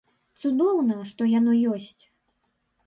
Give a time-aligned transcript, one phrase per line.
[0.43, 2.03] Цудоўна, што яно ёсць.